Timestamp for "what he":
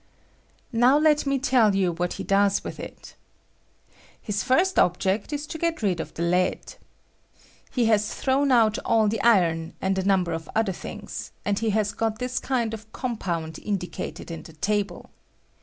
1.91-2.23